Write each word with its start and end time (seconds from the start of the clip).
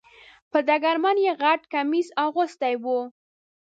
په 0.51 0.57
ډګرمن 0.67 1.17
یې 1.25 1.31
غټ 1.41 1.61
کمیس 1.73 2.07
اغوستی 2.25 2.75
و. 2.83 2.85